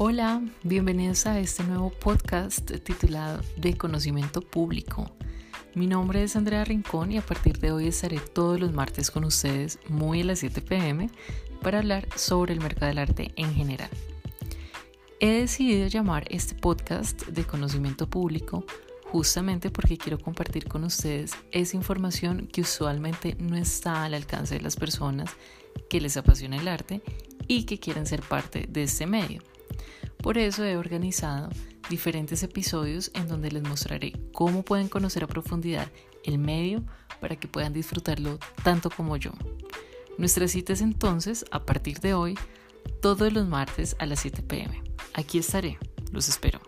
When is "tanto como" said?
38.62-39.16